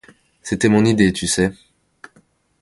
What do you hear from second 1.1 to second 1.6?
tu sais…